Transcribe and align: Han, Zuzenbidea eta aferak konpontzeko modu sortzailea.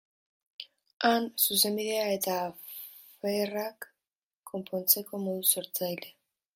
Han, 1.09 1.27
Zuzenbidea 1.43 2.07
eta 2.15 2.39
aferak 2.47 3.89
konpontzeko 4.53 5.25
modu 5.29 5.49
sortzailea. 5.55 6.17